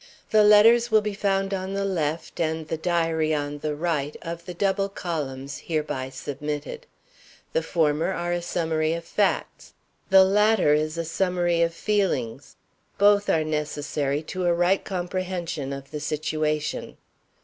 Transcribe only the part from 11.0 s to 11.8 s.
summary of